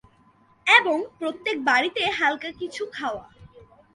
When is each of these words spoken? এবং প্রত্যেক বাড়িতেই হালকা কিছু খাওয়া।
এবং 0.67 0.97
প্রত্যেক 1.19 1.57
বাড়িতেই 1.63 2.09
হালকা 2.19 2.49
কিছু 2.59 2.83
খাওয়া। 2.93 3.25